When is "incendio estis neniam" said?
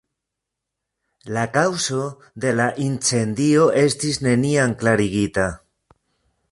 2.87-4.77